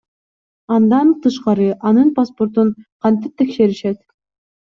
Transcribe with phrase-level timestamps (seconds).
[0.75, 2.71] Андан тышкары анын паспортун
[3.07, 4.01] кантип текшеришет?